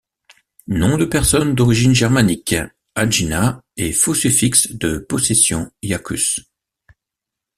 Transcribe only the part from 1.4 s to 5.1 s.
d’origine germanique Agina et faux suffixe de